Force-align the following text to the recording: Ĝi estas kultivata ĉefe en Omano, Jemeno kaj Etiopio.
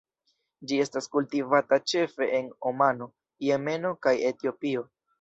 Ĝi 0.71 0.79
estas 0.85 1.07
kultivata 1.17 1.79
ĉefe 1.93 2.31
en 2.39 2.51
Omano, 2.73 3.11
Jemeno 3.49 3.97
kaj 4.09 4.19
Etiopio. 4.35 4.91